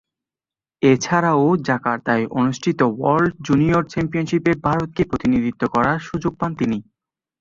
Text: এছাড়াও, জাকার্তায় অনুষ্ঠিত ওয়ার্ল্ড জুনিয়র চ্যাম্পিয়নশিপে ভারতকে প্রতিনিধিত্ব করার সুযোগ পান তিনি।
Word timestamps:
এছাড়াও, 0.81 1.45
জাকার্তায় 1.67 2.25
অনুষ্ঠিত 2.39 2.79
ওয়ার্ল্ড 2.91 3.33
জুনিয়র 3.47 3.83
চ্যাম্পিয়নশিপে 3.91 4.51
ভারতকে 4.65 5.01
প্রতিনিধিত্ব 5.05 5.63
করার 5.75 5.97
সুযোগ 6.07 6.33
পান 6.39 6.51
তিনি। 6.55 6.77